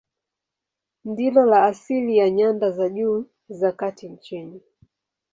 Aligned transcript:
Ndilo 1.05 1.45
la 1.45 1.65
asili 1.65 2.17
la 2.17 2.29
nyanda 2.29 2.71
za 2.71 2.89
juu 2.89 3.25
za 3.49 3.71
kati 3.71 4.09
nchini. 4.09 4.61